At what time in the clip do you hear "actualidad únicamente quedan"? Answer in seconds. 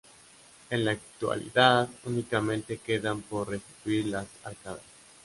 0.93-3.21